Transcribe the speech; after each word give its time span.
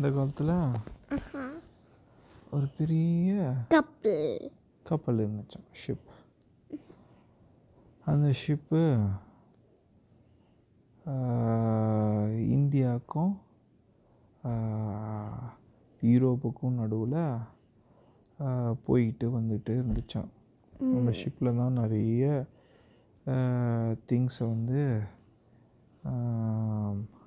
அந்த 0.00 0.10
காலத்தில் 0.10 0.50
ஒரு 2.50 2.66
பெரிய 2.78 3.32
கப்பல். 3.68 4.52
கப்பல் 4.82 5.18
இருந்துச்சாம் 5.18 5.66
ஷிப் 5.80 6.06
அந்த 8.04 8.32
ஷிப்பு 8.40 8.80
இந்தியாவுக்கும் 12.54 13.34
யூரோப்புக்கும் 16.02 16.78
நடுவில் 16.78 17.20
போயிட்டு 18.84 19.40
வந்துட்டு 19.40 19.76
இருந்துச்சாம். 19.80 20.30
அந்த 20.92 21.10
ஷிப்பில் 21.10 21.56
தான் 21.56 21.72
நிறைய 21.72 22.24
திங்ஸை 24.08 24.48
வந்து 24.48 24.82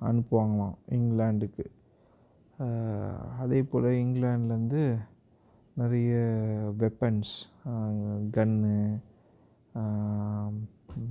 அனுப்புவாங்களாம் 0.00 0.76
இங்கிலாந்துக்கு. 0.90 1.64
ஆஹ், 1.66 1.83
அதே 3.42 3.60
போல் 3.62 3.86
இங்கிலாந்துலேருந்து 4.02 4.82
நிறைய 5.76 6.12
weapons 6.82 7.32
gun 8.36 8.76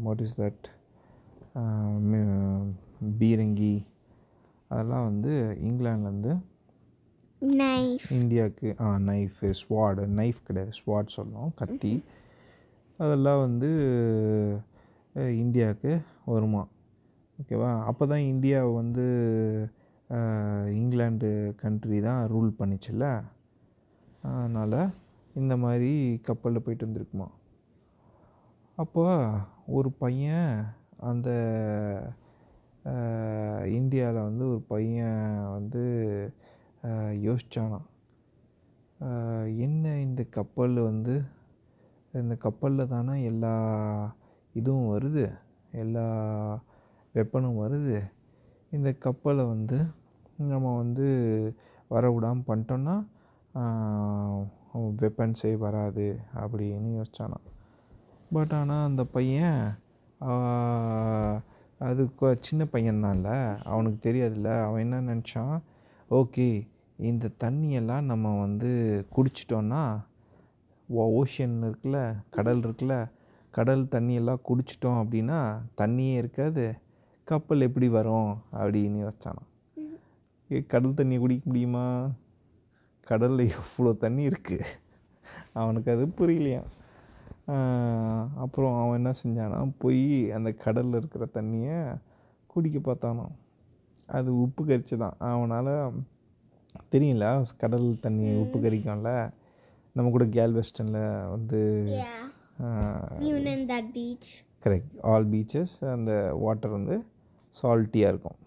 what 0.05 0.21
is 0.25 0.35
that 0.41 0.67
பீரங்கி 3.17 3.75
அதெல்லாம் 4.67 5.07
வந்து 5.09 5.33
இங்கிலாந்துலேருந்து 5.67 6.33
நைஃப் 7.41 8.05
இந்தியாவுக்கு 8.19 8.69
ஆ 8.81 8.89
நைஃபு 9.09 9.49
ஸ்வாடு 9.61 10.03
நைஃப் 10.19 10.39
கிடையாது 10.47 10.73
ஸ்வாட் 10.79 11.15
சொல்லணும் 11.17 11.53
கத்தி. 11.55 11.93
அதெல்லாம் 12.99 13.41
வந்து 13.45 13.71
இந்தியாவுக்கு 15.43 15.93
வருமா? 16.25 16.63
ஓகேவா 17.37 17.69
அப்போ 17.89 18.03
தான் 18.07 18.27
இந்தியாவை 18.33 18.71
வந்து 18.73 19.05
இங்கிலாண்டு 20.79 21.29
கண்ட்ரி 21.61 21.99
தான் 22.01 22.21
ரூல் 22.27 22.49
பண்ணிச்சுல்ல? 22.59 23.05
அதனால் 24.31 24.77
இந்த 25.33 25.53
மாதிரி 25.57 25.91
கப்பலில் 26.27 26.63
போயிட்டு 26.65 26.87
வந்திருக்குமா? 26.87 27.27
அப்போ 28.77 29.05
ஒரு 29.77 29.89
பையன் 30.03 30.51
அந்த 31.09 31.29
இந்தியாவில் 33.79 34.27
வந்து 34.27 34.43
ஒரு 34.49 34.61
பையன் 34.73 35.19
வந்து 35.47 35.83
யோசித்தானான் 37.27 37.87
என்ன 39.65 39.93
இந்த 39.99 40.21
கப்பல் 40.37 40.75
வந்து 40.89 41.15
இந்த 42.13 42.35
கப்பலில் 42.35 42.91
தானே 42.95 43.15
எல்லா 43.23 43.53
இதுவும் 44.55 44.91
வருது 44.93 45.25
எல்லா 45.83 46.05
வெப்பனும் 47.15 47.61
வருது 47.63 47.95
இந்த 48.75 48.89
கப்பலை 49.05 49.43
வந்து 49.53 49.77
நம்ம 50.51 50.67
வந்து 50.81 51.07
வர 51.93 52.03
விடாமல் 52.13 52.47
பண்ணிட்டோன்னா 52.47 52.95
வெப்பன்ஸே 55.01 55.51
வராது 55.63 56.05
அப்படின்னு 56.41 56.89
யோசிச்சானாம் 56.99 57.47
பட் 58.35 58.53
ஆனால் 58.59 58.87
அந்த 58.89 59.03
பையன் 59.15 59.59
அது 61.79 62.03
சின்ன 62.47 62.63
பையன்தான்ல 62.73 63.29
அவனுக்கு 63.71 63.99
தெரியாதுல்ல. 64.07 64.49
அவன் 64.67 64.83
என்ன 64.85 65.01
நினச்சான்? 65.09 65.55
ஓகே 66.11 66.47
இந்த 67.09 67.29
தண்ணியெல்லாம் 67.43 68.09
நம்ம 68.11 68.31
வந்து 68.39 68.71
குடிச்சிட்டோன்னா 69.15 69.81
ஓஷன் 71.19 71.55
இருக்குல்ல 71.67 71.99
கடல் 72.35 72.61
இருக்குல்ல 72.65 72.95
கடல் 73.53 73.83
தண்ணியெல்லாம் 73.95 74.43
குடிச்சிட்டோம் 74.49 74.99
அப்படின்னா 75.01 75.39
தண்ணியே 75.81 76.13
இருக்காது. 76.21 76.65
கப்பல் 77.27 77.61
எப்படி 77.61 77.87
வரும் 77.89 78.31
அப்படின்னு 78.51 78.99
ஏ 80.49 80.61
கடல் 80.67 80.93
தண்ணி 80.93 81.17
குடிக்க 81.17 81.43
முடியுமா? 81.45 81.85
கடலில் 83.07 83.43
எவ்வளோ 83.49 83.91
தண்ணி 83.93 84.27
இருக்குது 84.27 84.65
அவனுக்கு 85.53 85.91
அது 85.91 86.05
புரியலையாம் 86.17 86.71
ஆஹ் 87.47 88.27
அப்புறம் 88.35 88.75
அவன் 88.81 88.97
என்ன 88.99 89.11
செஞ்சானா 89.23 89.71
போய் 89.77 90.31
அந்த 90.31 90.49
கடலில் 90.51 90.97
இருக்கிற 90.97 91.23
தண்ணியை 91.33 91.77
குடிக்க 92.45 92.77
பார்த்தானாம். 92.79 93.33
அது 94.09 94.29
உப்பு 94.41 94.61
கரிச்சு 94.65 94.95
தான் 94.97 95.17
அவனால் 95.17 95.71
தெரியும்ல 96.91 97.25
கடல் 97.57 97.87
தண்ணி 97.99 98.27
உப்பு 98.35 98.59
கரிக்கும்ல 98.59 99.11
நம்ம 99.95 100.11
கூட 100.11 100.25
கேல் 100.25 100.57
வெஸ்டனில் 100.59 101.29
வந்து. 101.29 101.61
கரெக்ட் 104.65 104.93
ஆல் 105.01 105.27
பீச்சஸ் 105.29 105.75
அந்த 105.91 106.11
வாட்டர் 106.35 106.71
வந்து 106.71 106.95
சால்ட்டியாக 107.55 108.11
இருக்கும். 108.13 108.39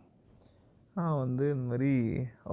நான் 0.96 1.18
வந்து 1.22 1.44
இந்த 1.54 1.64
மாதிரி 1.70 1.90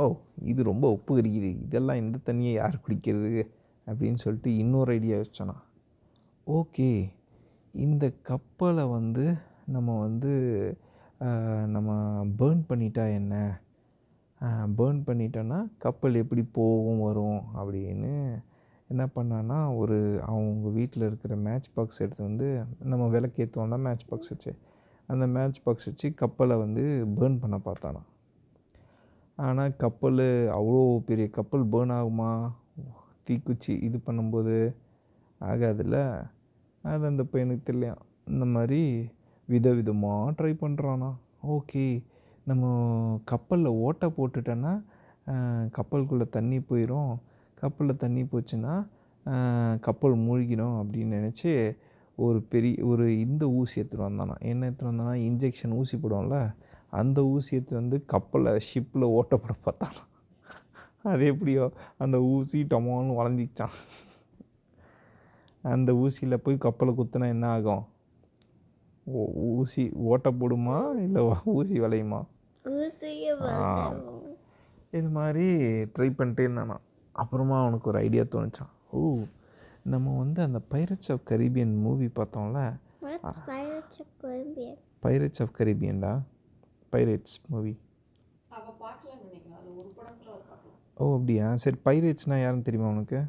ஓ 0.02 0.06
இது 0.52 0.62
ரொம்ப 0.70 0.86
உப்பு 0.96 1.12
கரிக்குது 1.18 1.50
இதெல்லாம் 1.66 2.02
இந்த 2.04 2.18
தண்ணியை 2.28 2.54
யார் 2.54 2.84
குடிக்கிறது? 2.86 3.32
அப்படின்னு 3.88 4.20
சொல்லிட்டு 4.24 4.50
இன்னொரு 4.64 4.92
ஐடியா 4.98 5.18
வச்சோன்னா 5.22 5.56
ஓகே 6.48 6.90
இந்த 7.74 8.06
கப்பலை 8.30 8.86
வந்து 8.98 9.26
நம்ம 9.66 9.90
வந்து 10.06 10.32
நம்ம 11.76 11.92
பேர்ன் 12.40 12.64
பண்ணிட்டா 12.70 13.04
என்ன? 13.20 13.36
பேர்ன் 14.80 15.00
பண்ணிட்டோன்னா 15.08 15.60
கப்பல் 15.84 16.20
எப்படி 16.24 16.44
போகும் 16.58 17.04
வரும்? 17.08 17.42
அப்படின்னு 17.60 18.12
என்ன 18.90 19.04
பண்ணான்னா 19.16 19.60
ஒரு 19.82 19.98
அவங்க 20.30 20.70
வீட்டில் 20.78 21.08
இருக்கிற 21.10 21.34
மேட்ச் 21.46 21.70
பாக்ஸ் 21.76 22.02
எடுத்து 22.06 22.24
வந்து 22.24 22.48
நம்ம 22.92 23.06
விளக்கேற்றோன்னா 23.16 23.80
மேட்ச் 23.86 24.08
பாக்ஸ் 24.10 24.32
வச்சு 24.34 24.52
அந்த 25.10 25.26
மேட்ச் 25.28 25.64
பாக்ஸ் 25.64 25.88
வச்சு 25.90 26.08
கப்பலை 26.14 26.56
வந்து 26.58 26.84
பேர்ன் 27.18 27.40
பண்ண 27.40 27.56
பார்த்தானா 27.66 28.02
ஆனால் 29.38 29.76
கப்பல் 29.76 30.24
அவ்வளோ 30.58 30.82
பெரிய 31.00 31.28
கப்பல் 31.30 31.66
பேர்ன் 31.74 31.94
ஆகுமா? 31.98 32.30
தீக்குச்சி 33.28 33.74
இது 33.88 33.98
பண்ணும்போது 34.08 34.56
ஆகாதுல்ல? 35.42 35.98
அது 36.84 37.04
அந்த 37.06 37.24
பையனுக்கு 37.24 37.64
தெரியலையா 37.66 37.96
இந்த 38.28 38.46
மாதிரி 38.46 38.82
விதவிதமாக 39.50 40.34
ட்ரை 40.38 40.54
பண்ணுறானா 40.64 41.10
ஓகே 41.56 41.86
நம்ம 42.44 42.66
கப்பலில் 43.24 43.78
ஓட்டை 43.86 44.08
போட்டுட்டோன்னா 44.18 44.74
கப்பலுக்குள்ளே 45.72 46.28
தண்ணி 46.30 46.58
போயிடும் 46.70 47.12
கப்பலில் 47.58 48.02
தண்ணி 48.04 48.24
போச்சுன்னா 48.24 48.74
கப்பல் 49.80 50.16
மூழ்கிடும் 50.26 50.78
அப்படின்னு 50.82 51.20
நினச்சி 51.20 51.52
ஒரு 52.16 52.40
பெரிய 52.42 52.86
ஒரு 52.86 53.06
இந்த 53.20 53.44
ஊசி 53.50 53.82
எடுத்துகிட்டு 53.82 54.08
வந்தானா? 54.10 54.36
என்ன 54.52 54.70
எடுத்துகிட்டு 54.70 54.92
வந்தானா? 54.92 55.14
இன்ஜெக்ஷன் 55.30 55.74
ஊசி 55.74 55.98
போடுவோம்ல 55.98 56.40
அந்த 56.90 57.20
ஊசி 57.26 57.56
எடுத்து 57.56 57.76
வந்து 57.76 57.98
கப்பலை 58.06 58.52
ஷிப்பில் 58.68 59.06
ஓட்ட 59.18 59.38
போட 59.38 59.54
பார்த்தானா? 59.66 60.04
அது 61.12 61.24
எப்படியோ 61.26 61.64
அந்த 61.98 62.18
ஊசி 62.22 62.60
டமான்னு 62.64 63.18
வளைஞ்சிச்சான் 63.20 63.78
அந்த 65.62 65.94
ஊசியில் 65.94 66.44
போய் 66.46 66.64
கப்பலை 66.66 66.94
குத்துனா 66.98 67.28
என்ன 67.28 67.48
ஆகும்? 67.48 67.84
ஊசி 69.58 69.84
ஓட்ட 70.12 70.32
போடுமா? 70.32 70.78
இல்லை 71.06 71.22
ஊசி 71.44 71.80
வளையுமா? 71.80 72.22
இது 74.92 75.10
மாதிரி 75.10 75.46
ட்ரை 75.96 76.10
பண்ணிட்டே 76.18 76.46
இருந்தானா. 76.48 76.78
அப்புறமா 77.12 77.62
அவனுக்கு 77.62 77.90
ஒரு 77.90 78.00
ஐடியா 78.00 78.24
தோணுச்சான் 78.24 78.72
ஓ 78.92 79.00
நம்ம 79.92 80.18
வந்து 80.18 80.42
அந்த 80.42 80.60
பைரட்ஸ் 80.72 81.12
ஆஃப் 81.12 81.24
கரீபியன் 81.32 81.76
மூவி 81.86 82.06
பார்த்தோம்ல? 82.06 82.60
What's 83.02 83.40
Pirates 83.50 83.98
of 84.00 84.10
Caribbean? 84.24 84.76
Pirates 85.04 85.42
of 85.42 85.54
கரீபியன்டா 85.58 86.12
pirates 86.94 87.36
movie 87.48 87.74
ஓ 90.98 91.16
அப்படியா? 91.16 91.56
சரி 91.56 91.78
பைரேட்ஸ்னால் 91.86 92.42
யாருன்னு 92.42 92.62
தெரியுமா 92.62 92.90
உனக்கு. 92.90 93.20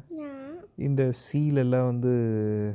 இந்த 0.75 1.11
சீலெல்லாம் 1.23 1.85
வந்து 1.85 2.11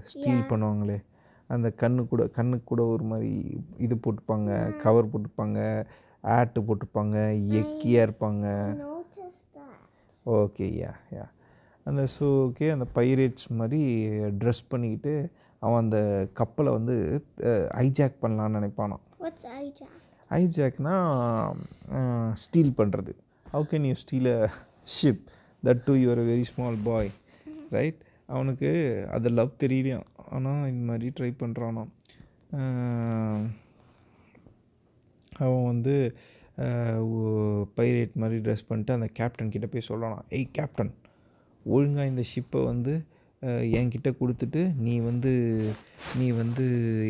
ஸ்டீல் 0.03 0.49
பண்ணுவாங்களே. 0.51 0.99
அந்த 1.47 1.73
கண்ணு 1.83 2.07
கூட 2.09 2.27
கண்ணுக்கு 2.27 2.65
கூட 2.65 2.83
ஒரு 2.85 3.05
மாதிரி 3.05 3.33
இது 3.79 3.95
போட்டுப்பாங்க 4.05 4.77
கவர் 4.77 5.11
போட்டுப்பாங்க 5.13 5.87
ஆட்டு 6.21 6.61
போட்டுப்பாங்க 6.61 7.17
எக்கியாக 7.61 8.07
இருப்பாங்க. 8.07 8.47
Notice 8.81 9.39
that. 9.57 9.77
Okay 10.27 10.69
yeah 10.83 10.93
yeah 11.19 11.27
அந்த 11.91 12.03
ஷோக்கே 12.15 12.69
அந்த 12.77 12.87
பைரேட்ஸ் 12.99 13.47
மாதிரி 13.61 13.83
ட்ரெஸ் 14.41 14.63
பண்ணிக்கிட்டு 14.73 15.15
அவன் 15.63 15.83
அந்த 15.85 16.01
கப்பலை 16.41 16.71
வந்து 16.79 16.97
ஐஜாக் 17.87 18.23
பண்ணலான்னு 18.25 18.59
நினைப்பானான் 18.59 19.05
What's 19.25 19.47
hijack? 19.55 19.91
ஐஜாக்னா 20.41 20.95
ஸ்டீல் 22.43 22.77
பண்ணுறது 22.79 23.13
how 23.53 23.65
can 23.71 23.87
you 23.89 23.97
steal 24.03 24.31
a 24.35 24.41
ship 24.97 25.23
that 25.63 25.83
too 25.87 25.95
your 26.03 26.23
very 26.31 26.45
small 26.51 26.79
boy 26.85 27.11
right 27.77 27.99
அவனுக்கு 28.35 28.71
அது 29.17 29.29
லவ் 29.39 29.59
தெரியலையாம். 29.63 30.07
ஆனால் 30.35 30.69
இந்த 30.73 30.85
மாதிரி 30.91 31.09
ட்ரை 31.19 31.31
பண்ணுறானாம் 31.43 31.91
அவன் 35.45 35.67
வந்து 35.73 35.95
பைரேட் 37.79 38.15
மாதிரி 38.23 38.39
ட்ரெஸ் 38.47 38.67
பண்ணிட்டு 38.69 38.97
அந்த 38.99 39.09
கேப்டன் 39.19 39.53
கிட்ட 39.55 39.67
போய் 39.75 39.89
சொல்லலாம். 39.91 40.25
ஏய் 40.39 40.49
கேப்டன் 40.59 40.93
ஒழுங்காக 41.65 42.07
இந்த 42.07 42.25
ஷிப்பை 42.33 42.65
வந்து 42.65 42.93
என்கிட்ட 43.79 44.09
கொடுத்துட்டு 44.21 44.63
நீ 44.77 44.99
வந்து 45.01 45.33
நீ 46.19 46.31
வந்து 46.31 46.65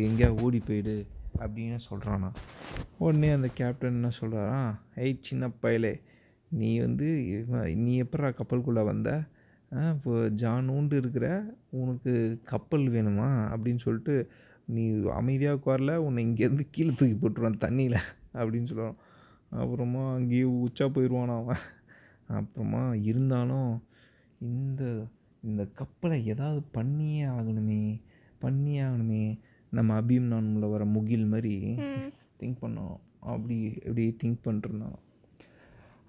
எங்கேயா 0.07 0.41
ஓடி 0.41 0.59
போயிடு 0.59 0.95
அப்படின்னு 1.39 1.79
சொல்கிறானா 1.89 2.29
உடனே 2.97 3.29
அந்த 3.29 3.49
கேப்டன் 3.53 3.93
என்ன 3.93 4.11
சொல்கிறாரா 4.21 4.75
ஏய் 4.95 5.17
சின்ன 5.21 5.49
பயலே 5.61 5.93
நீ 6.49 6.79
வந்து 6.79 7.07
நீ 7.75 8.01
எப்பட்றா 8.01 8.29
கப்பலுக்குள்ளே 8.39 8.83
வந்த? 8.83 9.09
இப்போ 9.71 10.13
ஜானூண்டு 10.41 10.93
இருக்கிற 10.93 11.43
உனக்கு 11.69 12.13
கப்பல் 12.43 12.87
வேணுமா? 12.89 13.27
அப்படின்னு 13.53 13.77
சொல்லிட்டு 13.77 14.15
நீ 14.65 14.83
அமைதியாக 15.11 15.59
உட்காரல 15.59 15.95
உன்னை 15.95 16.25
இங்கேருந்து 16.25 16.65
கீழே 16.71 16.93
தூக்கி 16.93 17.15
போட்டுருவான் 17.21 17.63
தண்ணியில் 17.65 17.97
அப்படின்னு 18.33 18.69
சொல்லுவான் 18.71 18.99
அப்புறமா 19.49 20.13
அங்கேயே 20.13 20.43
உச்சா 20.43 20.87
போயிடுவான் 20.87 21.37
அவன். 21.37 21.63
அப்புறமா 22.27 22.93
இருந்தாலும் 22.93 23.71
இந்த 24.49 24.83
இந்த 25.43 25.63
கப்பலை 25.79 26.17
ஏதாவது 26.31 26.61
பண்ணியே 26.75 27.21
ஆகணுமே 27.35 27.83
பண்ணியே 28.43 28.81
ஆகணுமே. 28.87 29.23
நம்ம 29.71 29.95
அபிம்னானில் 30.01 30.71
வர 30.73 30.83
முகில் 30.95 31.31
மாதிரி 31.33 31.55
திங்க் 32.39 32.61
பண்ணோம். 32.63 32.97
அப்படி 33.31 33.57
இப்படி 33.85 34.05
திங்க் 34.21 34.45
பண்ணிருந்தான் 34.45 34.99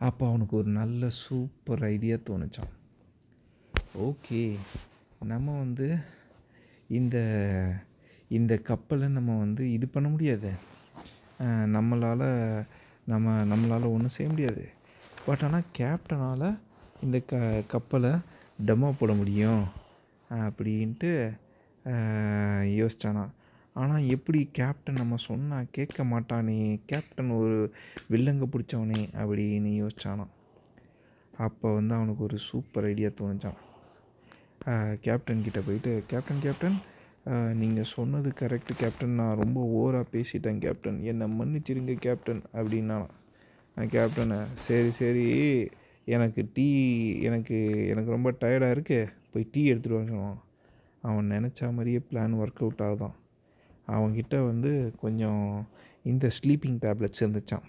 அப்போ 0.06 0.23
அவனுக்கு 0.29 0.55
ஒரு 0.61 0.70
நல்ல 0.81 1.08
சூப்பர் 1.23 1.82
ஐடியா 1.94 2.17
தோணுச்சான் 2.29 2.73
ஓகே 4.06 4.43
நம்ம 5.32 5.56
வந்து 5.58 5.88
இந்த 6.99 7.17
இந்த 8.38 8.52
கப்பலை 8.69 9.08
நம்ம 9.08 9.37
வந்து 9.38 9.62
இது 9.76 9.87
பண்ண 9.94 10.08
முடியாது. 10.08 10.50
நம்மளால் 11.76 12.26
நம்ம 13.11 13.35
நம்மளால் 13.50 13.93
ஒன்றும் 13.94 14.14
செய்ய 14.17 14.28
முடியாது. 14.32 14.64
பட் 15.26 15.43
ஆனால் 15.46 15.70
கேப்டனால் 15.78 16.46
இந்த 17.02 17.19
க 17.26 17.34
கப்பலை 17.69 18.12
டெமோ 18.66 18.90
போட 18.99 19.12
முடியும் 19.14 19.62
அப்படின்ட்டு 20.31 21.10
ஆஹ், 21.84 22.66
யோசிச்சானா. 22.76 23.22
ஆனால் 23.76 24.06
எப்படி 24.14 24.40
கேப்டன் 24.52 25.00
நம்ம 25.00 25.16
சொன்னால் 25.25 25.70
கேட்க 25.72 26.04
மாட்டானே 26.10 26.56
கேப்டன் 26.87 27.31
ஒரு 27.38 27.56
வில்லங்க 28.10 28.46
பிடிச்சவனே 28.49 29.00
அப்படின்னு 29.20 29.70
யோசித்தானா 29.78 30.26
அப்போ 31.34 31.69
வந்து 31.75 31.94
அவனுக்கு 31.94 32.22
ஒரு 32.22 32.38
சூப்பர் 32.46 32.87
ஐடியா 32.88 33.10
தோணுச்சான் 33.14 33.58
கேப்டன் 35.02 35.44
கிட்டே 35.44 35.60
போயிட்டு 35.60 35.93
கேப்டன் 36.08 36.43
கேப்டன் 36.43 36.76
நீங்கள் 37.58 37.90
சொன்னது 37.93 38.28
கரெக்டு 38.38 38.72
கேப்டன் 38.76 39.19
நான் 39.19 39.40
ரொம்ப 39.40 39.58
ஓவராக 39.75 40.06
பேசிட்டேன் 40.12 40.60
கேப்டன். 40.60 40.99
என்னை 41.10 41.26
மன்னிச்சிருங்க 41.32 41.94
கேப்டன் 42.00 42.43
அப்படின்னா 42.54 42.99
கேப்டனை 43.76 44.38
சரி 44.62 44.90
சரி 44.94 45.26
எனக்கு 46.04 46.50
டீ 46.54 46.66
எனக்கு 47.20 47.88
எனக்கு 47.88 48.10
ரொம்ப 48.10 48.31
டயர்டாக 48.31 48.70
இருக்கு. 48.70 49.08
போய் 49.32 49.49
டீ 49.52 49.72
எடுத்துகிட்டு 49.72 49.99
வர 49.99 50.06
சொன்னான் 50.06 50.43
அவன் 51.02 51.31
நினச்ச 51.31 51.60
மாதிரியே 51.60 52.00
பிளான் 52.10 52.34
ஒர்க் 52.43 52.62
அவுட் 52.64 52.82
ஆகுதான். 52.82 53.14
அவன்கிட்ட 53.88 54.44
வந்து 54.44 54.93
கொஞ்சம் 55.00 55.66
இந்த 56.02 56.31
ஸ்லீப்பிங் 56.38 56.78
டேப்லெட்ஸ் 56.84 57.20
இருந்துச்சான் 57.20 57.66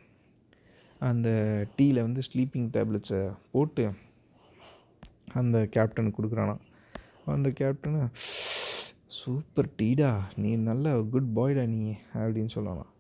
அந்த 1.00 1.30
டீயில் 1.78 2.02
வந்து 2.02 2.22
ஸ்லீப்பிங் 2.34 2.70
டேப்லெட்ஸை 2.76 3.34
போட்டு 3.52 3.92
அந்த 5.34 5.70
கேப்டனுக்கு 5.76 6.20
கொடுக்குறானா 6.20 6.58
அந்த 7.26 7.50
கேப்டனு 7.50 8.10
சூப்பர் 9.08 9.70
டீடா 9.82 10.22
நீ 10.36 10.56
நல்ல 10.56 11.02
குட் 11.02 11.30
பாய்டா 11.36 11.66
நீ 11.68 11.94
அப்படின்னு 12.14 12.50
சொல்லலாம் 12.50 12.93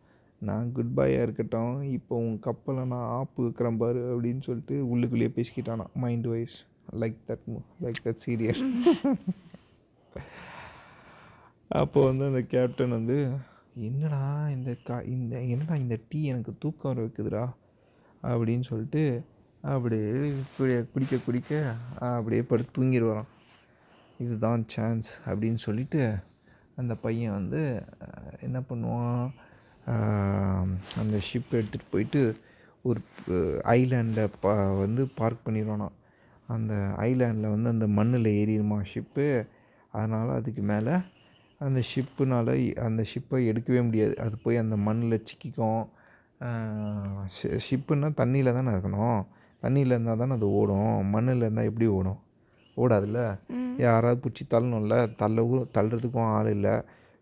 நான் 0.48 0.72
குட் 0.72 0.94
பாயாக 0.95 1.25
இருக்கட்டும் 1.25 1.81
இப்போ 1.98 2.16
உன் 2.25 2.38
கப்பலை 2.40 2.84
நான் 2.86 3.10
ஆப்பு 3.19 3.44
வைக்கிறேன் 3.44 3.78
பாரு 3.78 4.01
அப்படின்னு 4.13 4.42
சொல்லிட்டு 4.48 4.75
உள்ளுக்குள்ளேயே 4.92 5.31
பேசிக்கிட்டானா 5.38 5.86
mind 6.04 6.28
wise 6.34 6.57
like 7.01 7.18
that 7.28 7.45
like 7.84 8.01
that 8.06 8.24
serial 8.25 8.62
அப்போ 11.72 12.00
வந்து 12.06 12.24
அந்த 12.30 12.42
கேப்டன் 12.54 12.98
வந்து 12.98 13.18
என்னடா 13.88 14.24
இந்த 14.56 14.72
கா 14.88 14.95
இந்த 15.16 15.36
என்னடா 15.51 15.75
இந்த 15.84 15.95
டீ 16.10 16.19
எனக்கு 16.31 16.51
தூக்கம் 16.60 16.92
வர 16.92 17.06
வைக்குதுடா? 17.06 17.45
அப்படின்னு 18.31 18.66
சொல்லிட்டு 18.72 19.04
அப்படியே 19.74 20.10
குடிக்க 20.94 21.19
குடிக்க 21.25 21.51
அப்படியே 22.12 22.42
படுத்து 22.42 22.75
தூங்கிடுவாராம். 22.78 23.31
இதுதான் 24.18 24.63
சான்ஸ் 24.74 25.10
அப்படின்னு 25.25 25.60
சொல்லிட்டு 25.68 26.01
அந்த 26.81 26.94
பையன் 27.06 27.38
வந்து 27.40 27.62
என்ன 28.48 28.60
பண்ணுவான்? 28.69 29.25
அந்த 31.01 31.15
ஷிப் 31.27 31.51
எடுத்துகிட்டு 31.51 31.91
போயிட்டு 31.91 32.21
ஒரு 32.81 33.01
ஐலாண்டை 33.77 34.25
பா 34.39 34.53
வந்து 34.83 35.01
பார்க் 35.19 35.45
பண்ணிடுவானாம் 35.45 35.97
அந்த 36.47 36.74
ஐலாண்டில் 37.07 37.53
வந்து 37.56 37.69
அந்த 37.69 37.88
மண்ணில் 37.88 38.30
ஏறிடுமா 38.39 38.77
ஷிப்பு 38.94 39.27
அதனால் 39.91 40.31
அதுக்கு 40.39 40.62
மேலே 40.62 40.95
அந்த 41.57 41.81
ஷிப்புனால் 41.89 42.53
அந்த 42.88 43.01
ஷிப்பை 43.12 43.39
எடுக்கவே 43.51 43.81
முடியாது. 43.88 44.15
அது 44.18 44.35
போய் 44.44 44.63
அந்த 44.63 44.75
மண்ணில் 44.88 45.25
சிக்கிக்கும். 45.30 45.83
ஷிப்புன்னா 47.68 48.09
தண்ணியில் 48.21 48.56
தானே 48.57 48.71
இருக்கணும். 48.75 49.21
தண்ணியில் 49.63 49.94
இருந்தால் 49.95 50.18
தானே 50.18 50.33
அது 50.33 50.47
ஓடும். 50.51 50.95
மண்ணில் 51.13 51.44
இருந்தால் 51.45 51.69
எப்படி 51.69 51.88
ஓடும்? 51.97 52.19
ஓடாதுல்ல? 52.77 53.21
யாராவது 53.77 54.19
பிடிச்சி 54.24 54.44
தள்ளணும்ல? 54.53 54.95
தள்ளவும் 55.21 55.69
தள்ளுறதுக்கும் 55.77 56.31
ஆள் 56.38 56.50
இல்லை. 56.57 56.75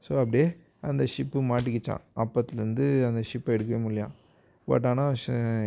ஸோ 0.05 0.11
அப்படியே 0.21 0.47
அந்த 0.83 1.03
ஷிப்பு 1.13 1.39
மாட்டிக்கிச்சான். 1.51 2.03
அப்பத்துலேருந்து 2.21 2.85
அந்த 3.09 3.21
ஷிப்பை 3.29 3.53
எடுக்கவே 3.55 3.79
முடியலாம் 3.85 4.15
பட் 4.67 4.85
ஆனால் 4.89 5.15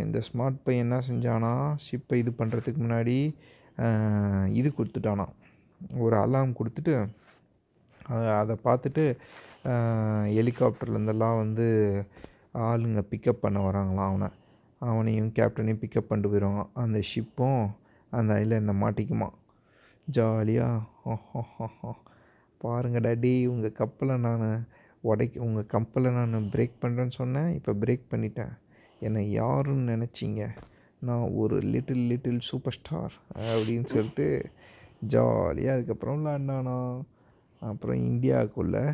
இந்த 0.04 0.18
ஸ்மார்ட் 0.26 0.62
பையன் 0.66 0.84
என்ன 0.86 0.98
செஞ்சானா 1.08 1.52
ஷிப்பை 1.86 2.18
இது 2.22 2.32
பண்ணுறதுக்கு 2.40 2.80
முன்னாடி 2.84 3.16
இது 4.58 4.68
கொடுத்துட்டானா. 4.78 5.26
ஒரு 6.04 6.16
அலாம் 6.24 6.56
கொடுத்துட்டு 6.58 6.94
அதை 8.40 8.54
பார்த்துட்டு 8.66 9.04
ஹெலிகாப்டர்லேருந்தெல்லாம் 10.36 11.40
வந்து 11.42 11.66
ஆளுங்க 12.68 13.00
பிக்கப் 13.12 13.42
பண்ண 13.44 13.58
வராங்களாம் 13.66 14.10
அவனை. 14.10 14.28
அவனையும் 14.82 15.30
கேப்டனையும் 15.38 15.80
பிக்கப் 15.82 16.08
பண்ணிட்டு 16.08 16.32
போயிடுவாங்க 16.32 16.64
அந்த 16.82 16.98
ஷிப்பும் 17.10 17.62
அந்த 18.12 18.30
ஐலாண்டில் 18.42 18.80
மாட்டிக்குமா. 18.82 19.28
ஜாலியாக 20.08 21.92
பாருங்க 22.60 22.98
டாடி 23.06 23.32
உங்கள் 23.52 23.78
கப்பலை 23.80 24.16
நான் 24.26 24.44
உடைக்க 25.10 25.46
உங்கள் 25.46 25.70
கப்பலை 25.74 26.10
நான் 26.18 26.50
பிரேக் 26.54 26.76
பண்ணுறேன்னு 26.82 27.14
சொன்னேன். 27.20 27.50
இப்போ 27.58 27.72
பிரேக் 27.82 28.04
பண்ணிட்டேன். 28.12 28.52
என்னை 29.06 29.22
யாருன்னு 29.40 29.92
நினச்சிங்க? 29.94 30.44
நான் 31.08 31.32
ஒரு 31.40 31.56
லிட்டில் 31.72 32.04
லிட்டில் 32.10 32.38
சூப்பர் 32.50 32.76
ஸ்டார் 32.76 33.14
அப்படின்னு 33.54 33.88
சொல்லிட்டு 33.94 34.26
ஜாலியாக 35.14 35.74
அதுக்கப்புறம் 35.76 36.18
விளாண்டானா 36.20 36.76
அப்புறம் 37.70 38.00
இந்தியாவுக்குள்ளே 38.10 38.84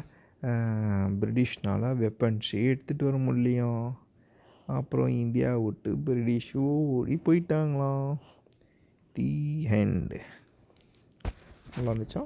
பிரிட்டிஷ்னால் 1.20 1.86
வெப்பன்ஸே 2.02 2.60
எடுத்துகிட்டு 2.72 3.08
வர 3.08 3.18
முடியும் 3.28 3.84
அப்புறம் 4.78 5.12
இந்தியா 5.22 5.50
விட்டு 5.66 5.92
பிரிட்டிஷ் 6.08 6.50
ஓடி 6.66 7.16
போயிட்டாங்களாம் 7.28 8.12
தி 9.16 9.30
ஹேண்டு 9.72 10.20
நல்லா 11.74 11.92
இருந்துச்சா. 11.92 12.22